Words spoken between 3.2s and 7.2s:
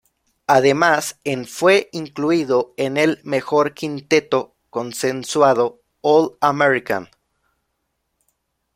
mejor quinteto consensuado All-American.